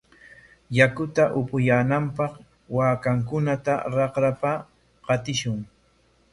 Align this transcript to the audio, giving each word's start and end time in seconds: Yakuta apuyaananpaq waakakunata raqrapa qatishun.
Yakuta 0.77 1.23
apuyaananpaq 1.39 2.31
waakakunata 2.75 3.73
raqrapa 3.95 4.51
qatishun. 5.05 5.59